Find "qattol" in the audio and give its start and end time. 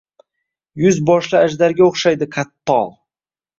2.39-2.93